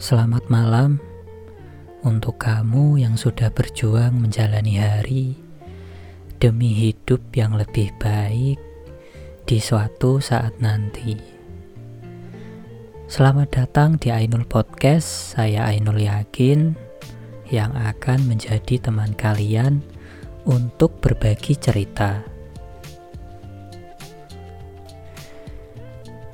Selamat 0.00 0.48
malam 0.48 0.96
untuk 2.00 2.40
kamu 2.40 3.04
yang 3.04 3.20
sudah 3.20 3.52
berjuang 3.52 4.16
menjalani 4.16 4.80
hari 4.80 5.36
demi 6.40 6.72
hidup 6.72 7.20
yang 7.36 7.52
lebih 7.52 7.92
baik 8.00 8.56
di 9.44 9.60
suatu 9.60 10.16
saat 10.16 10.56
nanti. 10.56 11.20
Selamat 13.12 13.52
datang 13.52 14.00
di 14.00 14.08
Ainul 14.08 14.48
Podcast. 14.48 15.36
Saya 15.36 15.68
Ainul 15.68 16.00
Yakin 16.00 16.72
yang 17.52 17.76
akan 17.76 18.24
menjadi 18.24 18.80
teman 18.80 19.12
kalian 19.20 19.84
untuk 20.48 20.96
berbagi 21.04 21.60
cerita. 21.60 22.24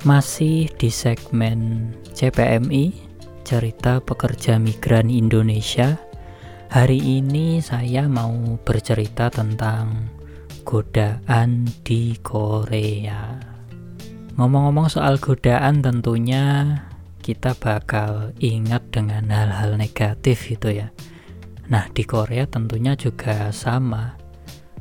Masih 0.07 0.71
di 0.79 0.87
segmen 0.87 1.91
CPMI, 2.15 3.06
cerita 3.47 4.03
pekerja 4.03 4.59
migran 4.59 5.07
Indonesia. 5.07 5.95
Hari 6.67 6.99
ini 6.99 7.63
saya 7.63 8.03
mau 8.11 8.59
bercerita 8.59 9.31
tentang 9.31 10.11
godaan 10.67 11.63
di 11.87 12.19
Korea. 12.19 13.39
Ngomong-ngomong 14.35 14.91
soal 14.91 15.15
godaan 15.15 15.79
tentunya 15.79 16.75
kita 17.23 17.55
bakal 17.55 18.35
ingat 18.43 18.83
dengan 18.91 19.31
hal-hal 19.31 19.79
negatif 19.79 20.51
gitu 20.51 20.83
ya. 20.83 20.91
Nah, 21.71 21.87
di 21.95 22.03
Korea 22.03 22.43
tentunya 22.51 22.99
juga 22.99 23.47
sama. 23.55 24.19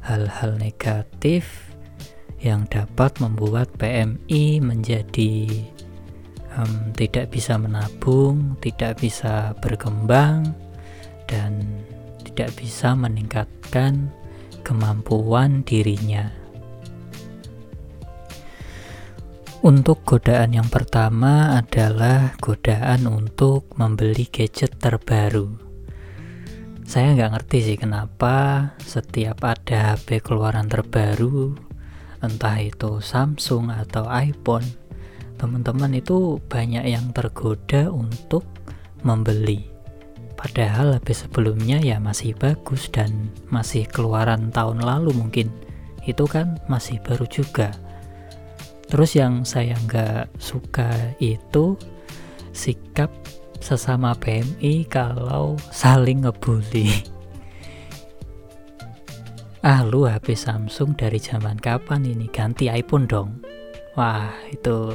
Hal-hal 0.03 0.59
negatif 0.59 1.71
yang 2.43 2.67
dapat 2.67 3.23
membuat 3.23 3.71
PMI 3.79 4.59
menjadi 4.59 5.63
um, 6.57 6.93
tidak 6.97 7.31
bisa 7.31 7.61
menabung, 7.61 8.57
tidak 8.65 8.99
bisa 9.01 9.53
berkembang, 9.61 10.57
dan 11.29 11.63
tidak 12.25 12.57
bisa 12.57 12.97
meningkatkan 12.97 14.11
kemampuan 14.67 15.63
dirinya. 15.63 16.33
Untuk 19.67 20.07
godaan 20.07 20.55
yang 20.55 20.71
pertama 20.71 21.59
adalah 21.59 22.39
godaan 22.39 23.09
untuk 23.11 23.75
membeli 23.75 24.31
gadget 24.31 24.79
terbaru. 24.79 25.59
Saya 26.87 27.19
nggak 27.19 27.33
ngerti 27.35 27.59
sih 27.67 27.77
kenapa 27.81 28.71
setiap 28.79 29.43
ada 29.43 29.99
HP 29.99 30.23
keluaran 30.23 30.71
terbaru, 30.71 31.59
entah 32.23 32.63
itu 32.63 33.03
Samsung 33.03 33.75
atau 33.75 34.07
iPhone, 34.07 34.86
teman-teman 35.37 35.93
itu 35.97 36.41
banyak 36.49 36.85
yang 36.89 37.13
tergoda 37.13 37.93
untuk 37.93 38.45
membeli. 39.05 39.69
Padahal 40.37 41.01
HP 41.01 41.27
sebelumnya 41.27 41.81
ya 41.81 41.97
masih 41.97 42.37
bagus 42.37 42.93
dan 42.93 43.33
masih 43.49 43.89
keluaran 43.89 44.53
tahun 44.53 44.85
lalu 44.85 45.17
mungkin. 45.17 45.49
Itu 46.05 46.29
kan 46.29 46.61
masih 46.69 47.01
baru 47.01 47.25
juga. 47.29 47.73
Terus 48.87 49.17
yang 49.17 49.43
saya 49.43 49.75
nggak 49.89 50.39
suka 50.39 51.17
itu 51.19 51.75
sikap 52.53 53.11
sesama 53.59 54.15
PMI 54.15 54.87
kalau 54.87 55.59
saling 55.75 56.23
ngebully. 56.23 56.93
ah 59.67 59.83
lu 59.83 60.07
HP 60.07 60.39
Samsung 60.39 60.95
dari 60.95 61.19
zaman 61.19 61.59
kapan 61.59 62.07
ini 62.07 62.31
ganti 62.31 62.71
iPhone 62.71 63.11
dong. 63.11 63.43
Wah 63.97 64.29
itu 64.53 64.93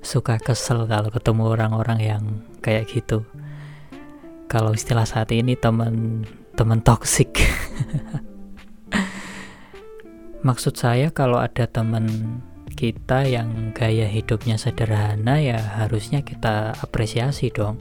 suka 0.00 0.40
kesel 0.40 0.88
kalau 0.88 1.12
ketemu 1.12 1.52
orang-orang 1.52 2.00
yang 2.00 2.24
kayak 2.64 2.88
gitu. 2.88 3.28
Kalau 4.48 4.72
istilah 4.72 5.04
saat 5.04 5.28
ini 5.32 5.54
teman 5.54 6.24
teman 6.56 6.80
toksik. 6.80 7.28
Maksud 10.48 10.74
saya 10.74 11.14
kalau 11.14 11.38
ada 11.38 11.70
teman 11.70 12.08
kita 12.72 13.28
yang 13.28 13.70
gaya 13.76 14.08
hidupnya 14.08 14.56
sederhana 14.58 15.38
ya 15.38 15.60
harusnya 15.60 16.24
kita 16.24 16.72
apresiasi 16.80 17.52
dong 17.52 17.78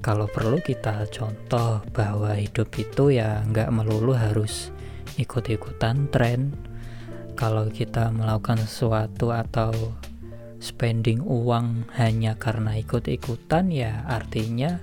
kalau 0.00 0.30
perlu 0.30 0.62
kita 0.62 1.10
contoh 1.10 1.82
bahwa 1.90 2.38
hidup 2.38 2.70
itu 2.78 3.18
ya 3.18 3.42
nggak 3.50 3.68
melulu 3.74 4.14
harus 4.14 4.70
ikut-ikutan 5.18 6.06
tren 6.14 6.54
kalau 7.36 7.68
kita 7.68 8.08
melakukan 8.10 8.64
sesuatu 8.64 9.30
atau 9.30 9.70
spending 10.56 11.20
uang 11.20 11.84
hanya 11.94 12.34
karena 12.40 12.80
ikut-ikutan 12.80 13.68
ya 13.68 14.02
artinya 14.08 14.80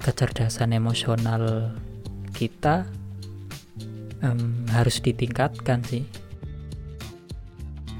kecerdasan 0.00 0.72
emosional 0.72 1.74
kita 2.32 2.86
um, 4.22 4.64
harus 4.70 5.02
ditingkatkan 5.02 5.82
sih. 5.84 6.06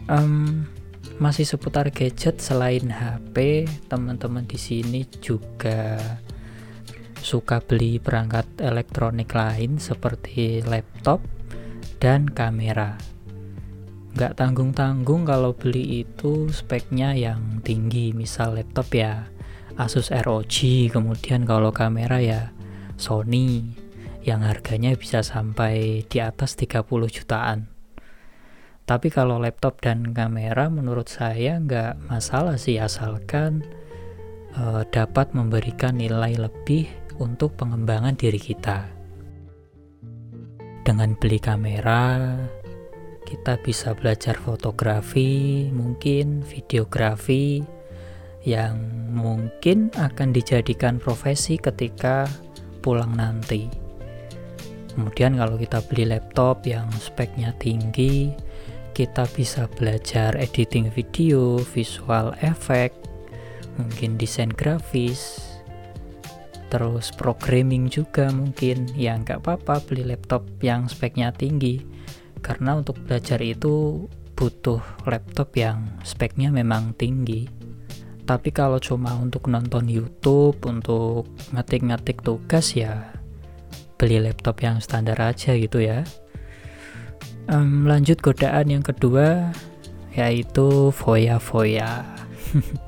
Um, 0.06 0.66
masih 1.22 1.46
seputar 1.46 1.90
gadget 1.94 2.42
selain 2.42 2.90
HP 2.90 3.66
teman-teman 3.86 4.42
di 4.46 4.58
sini 4.58 5.06
juga 5.22 5.98
suka 7.22 7.62
beli 7.62 8.02
perangkat 8.02 8.46
elektronik 8.58 9.30
lain 9.30 9.78
seperti 9.78 10.66
laptop 10.66 11.22
dan 12.02 12.26
kamera 12.26 13.11
nggak 14.12 14.36
tanggung-tanggung 14.36 15.24
kalau 15.24 15.56
beli 15.56 16.04
itu 16.04 16.52
speknya 16.52 17.16
yang 17.16 17.64
tinggi 17.64 18.12
misal 18.12 18.56
laptop 18.56 18.92
ya 18.92 19.28
Asus 19.80 20.12
ROG 20.12 20.88
kemudian 20.92 21.48
kalau 21.48 21.72
kamera 21.72 22.20
ya 22.20 22.42
Sony 23.00 23.72
yang 24.22 24.44
harganya 24.44 24.92
bisa 24.94 25.24
sampai 25.24 26.04
di 26.06 26.20
atas 26.20 26.54
30 26.60 26.84
jutaan 27.08 27.72
tapi 28.82 29.08
kalau 29.08 29.38
laptop 29.38 29.78
dan 29.80 30.10
kamera 30.10 30.66
menurut 30.68 31.06
saya 31.06 31.56
nggak 31.56 32.10
masalah 32.10 32.58
sih 32.58 32.82
asalkan 32.82 33.64
uh, 34.58 34.82
dapat 34.90 35.32
memberikan 35.32 35.96
nilai 35.96 36.36
lebih 36.36 36.90
untuk 37.22 37.54
pengembangan 37.54 38.18
diri 38.18 38.40
kita. 38.40 38.90
Dengan 40.82 41.14
beli 41.14 41.38
kamera, 41.38 42.34
kita 43.32 43.56
bisa 43.64 43.96
belajar 43.96 44.36
fotografi, 44.36 45.64
mungkin 45.72 46.44
videografi 46.44 47.64
yang 48.44 48.76
mungkin 49.08 49.88
akan 49.96 50.36
dijadikan 50.36 51.00
profesi 51.00 51.56
ketika 51.56 52.28
pulang 52.84 53.16
nanti. 53.16 53.72
Kemudian 54.92 55.40
kalau 55.40 55.56
kita 55.56 55.80
beli 55.88 56.12
laptop 56.12 56.68
yang 56.68 56.84
speknya 57.00 57.56
tinggi, 57.56 58.36
kita 58.92 59.24
bisa 59.32 59.64
belajar 59.80 60.36
editing 60.36 60.92
video, 60.92 61.56
visual 61.72 62.36
effect, 62.44 63.08
mungkin 63.80 64.20
desain 64.20 64.52
grafis, 64.52 65.40
terus 66.68 67.08
programming 67.16 67.88
juga 67.88 68.28
mungkin. 68.28 68.92
Ya 68.92 69.16
nggak 69.16 69.40
apa-apa 69.48 69.80
beli 69.88 70.04
laptop 70.04 70.44
yang 70.60 70.84
speknya 70.92 71.32
tinggi, 71.32 71.80
karena 72.42 72.76
untuk 72.76 72.98
belajar 73.06 73.40
itu 73.40 74.06
butuh 74.36 74.82
laptop 75.06 75.54
yang 75.56 75.96
speknya 76.02 76.50
memang 76.50 76.92
tinggi. 76.98 77.46
Tapi 78.22 78.50
kalau 78.50 78.78
cuma 78.78 79.14
untuk 79.18 79.46
nonton 79.46 79.86
YouTube, 79.86 80.58
untuk 80.66 81.30
ngetik-ngetik 81.54 82.22
tugas 82.22 82.74
ya 82.74 83.22
beli 84.02 84.18
laptop 84.18 84.58
yang 84.66 84.82
standar 84.82 85.14
aja 85.22 85.54
gitu 85.54 85.78
ya 85.78 86.02
um, 87.46 87.86
lanjut 87.86 88.18
godaan 88.18 88.66
yang 88.66 88.82
kedua 88.82 89.54
yaitu 90.10 90.90
foya-foya 90.90 92.02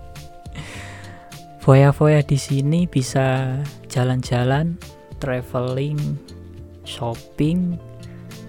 foya-foya 1.64 2.18
di 2.26 2.34
sini 2.34 2.90
bisa 2.90 3.62
jalan-jalan 3.86 4.74
traveling 5.22 6.18
shopping 6.82 7.78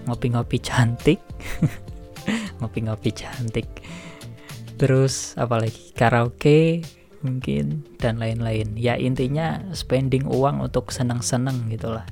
ngopi-ngopi 0.06 0.58
cantik. 0.62 1.20
Ngopi-ngopi 2.58 3.10
cantik. 3.12 3.68
Terus 4.80 5.34
apalagi? 5.38 5.92
Karaoke 5.92 6.82
mungkin 7.26 7.82
dan 7.98 8.22
lain-lain. 8.22 8.78
Ya 8.78 8.94
intinya 8.94 9.62
spending 9.74 10.26
uang 10.30 10.62
untuk 10.62 10.94
senang-senang 10.94 11.66
gitulah. 11.68 12.06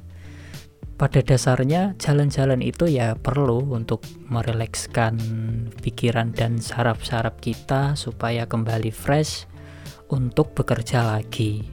Pada 0.94 1.26
dasarnya 1.26 1.98
jalan-jalan 1.98 2.62
itu 2.62 2.86
ya 2.86 3.18
perlu 3.18 3.66
untuk 3.74 4.06
merelekskan 4.30 5.18
pikiran 5.82 6.30
dan 6.30 6.62
saraf-saraf 6.62 7.42
kita 7.42 7.98
supaya 7.98 8.46
kembali 8.46 8.94
fresh 8.94 9.50
untuk 10.06 10.54
bekerja 10.54 11.18
lagi. 11.18 11.66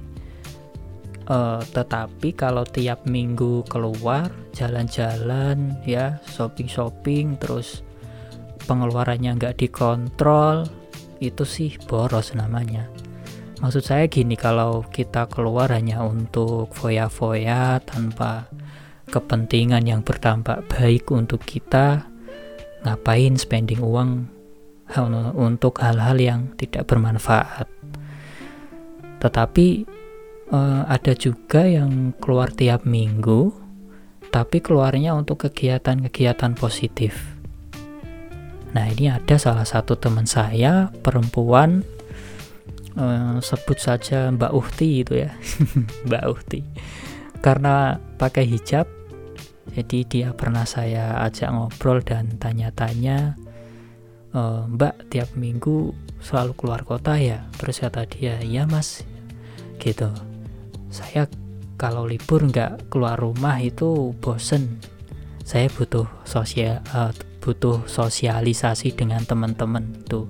Uh, 1.32 1.64
tetapi 1.72 2.36
kalau 2.36 2.68
tiap 2.68 3.08
minggu 3.08 3.64
keluar 3.72 4.28
jalan-jalan 4.52 5.80
ya 5.88 6.20
shopping-shopping 6.28 7.40
terus 7.40 7.88
pengeluarannya 8.68 9.40
nggak 9.40 9.64
dikontrol 9.64 10.68
itu 11.24 11.48
sih 11.48 11.80
boros 11.88 12.36
namanya. 12.36 12.92
Maksud 13.64 13.80
saya 13.80 14.12
gini 14.12 14.36
kalau 14.36 14.84
kita 14.84 15.32
keluar 15.32 15.72
hanya 15.72 16.04
untuk 16.04 16.76
foya-foya 16.76 17.80
tanpa 17.80 18.52
kepentingan 19.08 19.88
yang 19.88 20.04
berdampak 20.04 20.68
baik 20.68 21.08
untuk 21.16 21.48
kita 21.48 22.12
ngapain 22.84 23.40
spending 23.40 23.80
uang 23.80 24.28
untuk 25.40 25.80
hal-hal 25.80 26.20
yang 26.20 26.52
tidak 26.60 26.92
bermanfaat? 26.92 27.72
Tetapi 29.24 30.01
uh, 30.52 30.84
ada 30.86 31.16
juga 31.16 31.66
yang 31.66 32.14
keluar 32.20 32.52
tiap 32.52 32.84
minggu 32.84 33.56
tapi 34.32 34.64
keluarnya 34.64 35.12
untuk 35.12 35.44
kegiatan-kegiatan 35.44 36.56
positif. 36.56 37.36
Nah 38.72 38.88
ini 38.88 39.12
ada 39.12 39.36
salah 39.36 39.68
satu 39.68 40.00
teman 40.00 40.24
saya 40.24 40.88
perempuan 41.04 41.84
uh, 42.96 43.44
sebut 43.44 43.76
saja 43.76 44.32
Mbak 44.32 44.52
Uhti 44.56 45.04
itu 45.04 45.20
ya. 45.20 45.36
Mbak 46.08 46.24
Uhti. 46.32 46.64
Karena 47.44 48.00
pakai 48.16 48.48
hijab 48.48 48.88
jadi 49.72 50.04
dia 50.08 50.30
pernah 50.32 50.64
saya 50.68 51.20
ajak 51.28 51.48
ngobrol 51.52 52.04
dan 52.04 52.36
tanya-tanya 52.36 53.40
e, 54.36 54.42
Mbak 54.68 55.08
tiap 55.08 55.32
minggu 55.40 55.96
selalu 56.20 56.54
keluar 56.60 56.82
kota 56.84 57.16
ya? 57.16 57.48
Terus 57.56 57.80
kata 57.80 58.04
dia 58.10 58.42
iya 58.44 58.68
mas 58.68 59.08
gitu 59.80 60.12
saya 60.92 61.26
kalau 61.80 62.06
libur 62.06 62.44
nggak 62.46 62.92
keluar 62.92 63.18
rumah 63.18 63.58
itu 63.58 64.14
bosen. 64.20 64.78
Saya 65.42 65.72
butuh 65.72 66.06
sosial 66.28 66.84
uh, 66.94 67.10
butuh 67.42 67.90
sosialisasi 67.90 68.94
dengan 68.94 69.26
teman-teman 69.26 70.06
tuh 70.06 70.30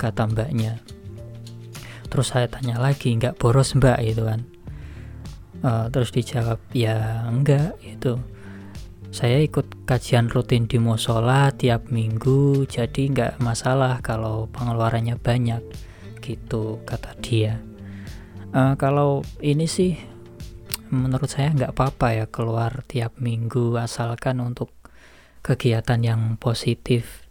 kata 0.00 0.30
mbaknya. 0.30 0.80
Terus 2.08 2.32
saya 2.32 2.48
tanya 2.48 2.80
lagi 2.80 3.12
nggak 3.12 3.36
boros 3.36 3.76
mbak? 3.76 4.00
Gitu 4.00 4.24
kan. 4.24 4.40
Uh, 5.60 5.90
terus 5.90 6.14
dijawab 6.14 6.62
ya 6.70 7.26
enggak 7.26 7.74
itu 7.82 8.14
saya 9.10 9.42
ikut 9.42 9.88
kajian 9.90 10.30
rutin 10.30 10.70
di 10.70 10.78
musola 10.78 11.50
tiap 11.50 11.90
minggu 11.90 12.62
jadi 12.70 13.02
nggak 13.10 13.34
masalah 13.42 13.98
kalau 13.98 14.46
pengeluarannya 14.54 15.18
banyak 15.18 15.58
gitu 16.22 16.78
kata 16.86 17.18
dia 17.18 17.58
uh, 18.52 18.74
kalau 18.76 19.24
ini 19.40 19.66
sih 19.66 19.98
menurut 20.88 21.28
saya 21.28 21.52
nggak 21.52 21.72
apa-apa 21.76 22.08
ya 22.16 22.26
keluar 22.28 22.84
tiap 22.88 23.16
minggu 23.20 23.76
asalkan 23.76 24.40
untuk 24.40 24.72
kegiatan 25.44 26.00
yang 26.00 26.40
positif 26.40 27.28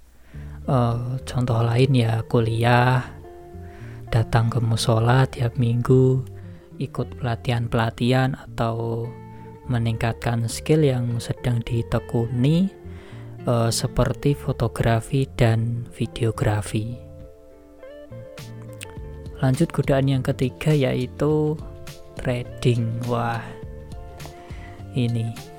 uh, 0.70 1.18
contoh 1.26 1.62
lain 1.66 1.92
ya 1.94 2.22
kuliah 2.26 3.18
datang 4.08 4.48
ke 4.48 4.60
musola 4.64 5.28
tiap 5.28 5.60
minggu, 5.60 6.24
ikut 6.80 7.20
pelatihan-pelatihan 7.20 8.40
atau 8.50 9.08
meningkatkan 9.68 10.48
skill 10.48 10.88
yang 10.88 11.20
sedang 11.20 11.60
ditekuni 11.60 12.72
uh, 13.44 13.68
seperti 13.68 14.32
fotografi 14.32 15.28
dan 15.36 15.84
videografi. 15.92 17.07
Lanjut 19.38 19.70
godaan 19.70 20.10
yang 20.10 20.24
ketiga 20.26 20.74
yaitu 20.74 21.54
trading. 22.18 22.98
Wah. 23.06 23.46
Ini 24.98 25.58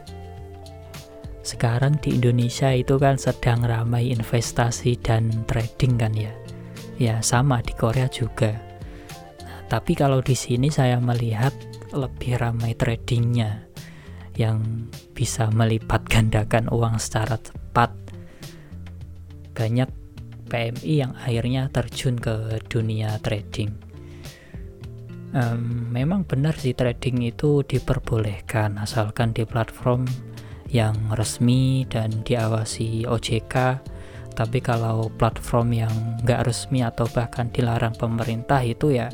sekarang 1.48 1.96
di 2.04 2.20
Indonesia 2.20 2.69
itu 2.76 3.00
kan 3.00 3.16
sedang 3.16 3.64
ramai 3.64 4.12
investasi 4.12 5.00
dan 5.00 5.32
trading 5.48 5.96
kan 5.96 6.12
ya 6.12 6.28
ya 7.00 7.25
sama 7.25 7.64
di 7.64 7.72
Korea 7.72 8.04
juga 8.12 8.52
nah, 9.40 9.60
tapi 9.64 9.96
kalau 9.96 10.20
di 10.20 10.36
sini 10.36 10.69
saya 10.69 11.00
melihat 11.00 11.56
lebih 11.96 12.36
ramai 12.36 12.76
tradingnya 12.76 13.64
yang 14.36 14.92
bisa 15.16 15.48
melipat 15.48 16.04
gandakan 16.04 16.69
uang 16.69 17.00
secara 17.00 17.40
cepat 17.40 17.96
banyak 19.56 19.88
PMI 20.49 20.95
yang 21.05 21.12
akhirnya 21.15 21.69
terjun 21.69 22.17
ke 22.17 22.59
dunia 22.67 23.21
trading. 23.21 23.71
Um, 25.37 25.93
memang 25.93 26.25
benar 26.25 26.56
sih 26.56 26.73
trading 26.73 27.21
itu 27.29 27.61
diperbolehkan 27.61 28.81
asalkan 28.81 29.37
di 29.37 29.45
platform 29.45 30.09
yang 30.73 30.97
resmi 31.12 31.85
dan 31.85 32.25
diawasi 32.25 33.05
OJK 33.05 33.77
tapi 34.39 34.62
kalau 34.62 35.11
platform 35.19 35.75
yang 35.75 35.95
nggak 36.23 36.47
resmi 36.47 36.87
atau 36.87 37.11
bahkan 37.11 37.50
dilarang 37.50 37.91
pemerintah 37.99 38.62
itu 38.62 38.95
ya 38.95 39.11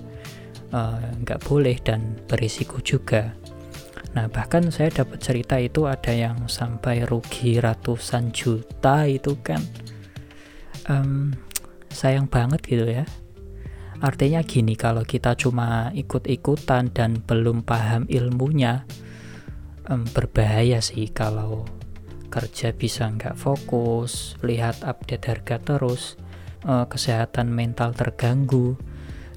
eh, 0.68 1.06
nggak 1.24 1.40
uh, 1.40 1.44
boleh 1.48 1.80
dan 1.80 2.20
berisiko 2.28 2.84
juga. 2.84 3.32
Nah 4.12 4.28
bahkan 4.28 4.68
saya 4.68 4.92
dapat 4.92 5.24
cerita 5.24 5.56
itu 5.56 5.88
ada 5.88 6.12
yang 6.12 6.44
sampai 6.44 7.08
rugi 7.08 7.56
ratusan 7.56 8.36
juta 8.36 9.08
itu 9.08 9.40
kan 9.40 9.64
um, 10.90 11.34
sayang 11.92 12.26
banget 12.26 12.60
gitu 12.64 12.86
ya 12.88 13.04
artinya 14.02 14.44
gini 14.44 14.76
kalau 14.76 15.06
kita 15.06 15.38
cuma 15.38 15.88
ikut-ikutan 15.96 16.92
dan 16.92 17.22
belum 17.24 17.64
paham 17.64 18.04
ilmunya 18.10 18.84
um, 19.88 20.04
berbahaya 20.12 20.80
sih 20.80 21.08
kalau 21.08 21.64
kerja 22.34 22.74
bisa 22.74 23.06
nggak 23.06 23.38
fokus, 23.38 24.34
lihat 24.42 24.82
update 24.82 25.30
harga 25.30 25.62
terus, 25.62 26.18
uh, 26.66 26.82
kesehatan 26.90 27.54
mental 27.54 27.94
terganggu, 27.94 28.74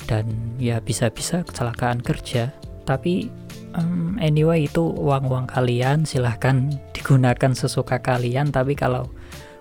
dan 0.10 0.58
ya 0.58 0.82
bisa-bisa 0.82 1.46
kecelakaan 1.46 2.02
kerja. 2.02 2.58
Tapi 2.90 3.30
um, 3.78 4.18
anyway 4.18 4.66
itu 4.66 4.82
uang-uang 4.82 5.46
kalian 5.46 6.10
silahkan 6.10 6.74
digunakan 6.98 7.54
sesuka 7.54 8.02
kalian. 8.02 8.50
Tapi 8.50 8.74
kalau 8.74 9.14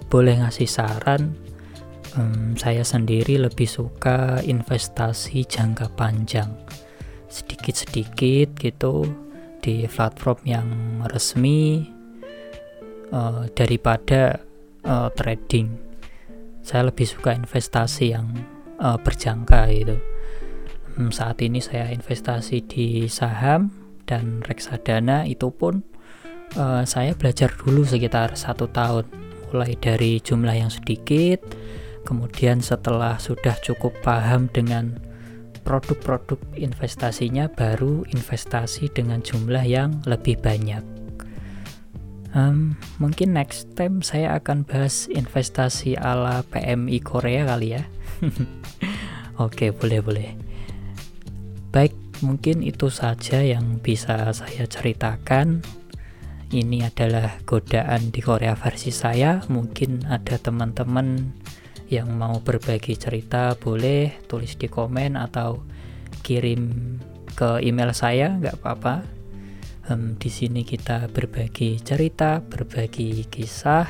boleh 0.08 0.40
ngasih 0.40 0.70
saran, 0.70 1.36
um, 2.16 2.56
saya 2.56 2.82
sendiri 2.82 3.38
lebih 3.38 3.68
suka 3.68 4.40
investasi 4.42 5.44
jangka 5.46 5.92
panjang, 5.94 6.50
sedikit-sedikit 7.28 8.56
gitu 8.58 9.06
di 9.60 9.84
platform 9.86 10.40
yang 10.44 10.68
resmi 11.12 11.84
uh, 13.12 13.46
daripada 13.52 14.40
uh, 14.82 15.12
trading. 15.14 15.76
Saya 16.66 16.90
lebih 16.90 17.06
suka 17.06 17.30
investasi 17.30 18.10
yang 18.10 18.26
uh, 18.82 18.98
berjangka 18.98 19.70
itu 19.70 19.96
hmm, 20.96 21.14
saat 21.14 21.38
ini 21.44 21.62
saya 21.62 21.92
investasi 21.92 22.64
di 22.66 23.06
saham 23.06 23.70
dan 24.08 24.42
reksadana 24.42 25.28
itu 25.28 25.52
pun 25.52 25.84
uh, 26.58 26.82
saya 26.82 27.14
belajar 27.14 27.52
dulu 27.54 27.86
sekitar 27.86 28.34
satu 28.34 28.66
tahun. 28.72 29.06
Mulai 29.54 29.78
dari 29.78 30.18
jumlah 30.18 30.58
yang 30.58 30.72
sedikit 30.74 31.38
kemudian 32.06 32.62
setelah 32.62 33.18
sudah 33.18 33.58
cukup 33.58 33.90
paham 34.06 34.46
dengan 34.54 35.02
produk-produk 35.66 36.38
investasinya 36.54 37.50
baru 37.50 38.06
investasi 38.14 38.86
dengan 38.94 39.18
jumlah 39.18 39.66
yang 39.66 39.98
lebih 40.06 40.38
banyak. 40.38 40.80
Um, 42.36 42.78
mungkin 43.02 43.34
next 43.34 43.74
time 43.74 44.04
saya 44.04 44.38
akan 44.38 44.62
bahas 44.62 45.10
investasi 45.10 45.98
ala 45.98 46.46
PMI 46.54 47.02
Korea 47.02 47.48
kali 47.50 47.74
ya. 47.74 47.82
Oke 49.42 49.74
boleh 49.74 50.00
boleh. 50.04 50.30
Baik 51.74 51.96
mungkin 52.22 52.62
itu 52.62 52.92
saja 52.92 53.42
yang 53.42 53.82
bisa 53.82 54.30
saya 54.30 54.64
ceritakan. 54.70 55.66
Ini 56.46 56.92
adalah 56.92 57.42
godaan 57.42 58.14
di 58.14 58.22
Korea 58.22 58.54
versi 58.54 58.94
saya. 58.94 59.42
Mungkin 59.50 60.06
ada 60.06 60.38
teman-teman 60.38 61.34
yang 61.86 62.10
mau 62.18 62.42
berbagi 62.42 62.98
cerita 62.98 63.54
boleh 63.54 64.26
tulis 64.26 64.58
di 64.58 64.66
komen 64.66 65.14
atau 65.14 65.62
kirim 66.26 66.96
ke 67.38 67.62
email 67.62 67.94
saya 67.94 68.34
nggak 68.34 68.58
apa-apa 68.58 69.16
um, 69.90 70.18
di 70.18 70.30
sini 70.30 70.66
kita 70.66 71.10
berbagi 71.10 71.78
cerita, 71.80 72.42
berbagi 72.42 73.26
kisah. 73.30 73.86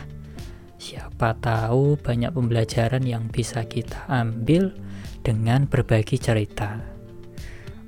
Siapa 0.77 1.41
tahu 1.41 1.97
banyak 1.97 2.37
pembelajaran 2.37 3.03
yang 3.03 3.33
bisa 3.33 3.65
kita 3.65 4.05
ambil 4.13 4.77
dengan 5.25 5.65
berbagi 5.67 6.21
cerita. 6.21 6.79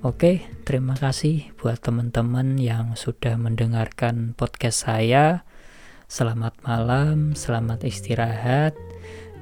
Oke, 0.01 0.47
terima 0.65 0.95
kasih 0.97 1.53
buat 1.59 1.83
teman-teman 1.83 2.57
yang 2.57 2.95
sudah 2.97 3.37
mendengarkan 3.37 4.33
podcast 4.33 4.89
saya. 4.89 5.43
Selamat 6.09 6.57
malam, 6.65 7.37
selamat 7.37 7.85
istirahat, 7.85 8.73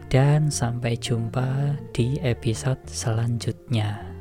dan 0.09 0.49
sampai 0.49 0.97
jumpa 0.97 1.77
di 1.93 2.19
episode 2.23 2.81
selanjutnya. 2.87 4.16